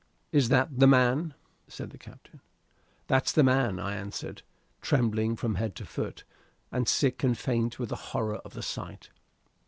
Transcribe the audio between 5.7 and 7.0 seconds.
to foot, and